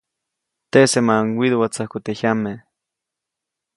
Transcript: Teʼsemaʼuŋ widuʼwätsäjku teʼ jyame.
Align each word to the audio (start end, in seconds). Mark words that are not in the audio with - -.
Teʼsemaʼuŋ 0.71 1.25
widuʼwätsäjku 1.39 1.97
teʼ 2.05 2.17
jyame. 2.19 2.53